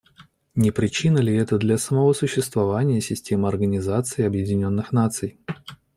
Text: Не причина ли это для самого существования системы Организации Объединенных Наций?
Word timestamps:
Не 0.55 0.71
причина 0.71 1.19
ли 1.19 1.35
это 1.35 1.59
для 1.59 1.77
самого 1.77 2.13
существования 2.13 3.01
системы 3.01 3.47
Организации 3.49 4.25
Объединенных 4.25 4.91
Наций? 4.91 5.37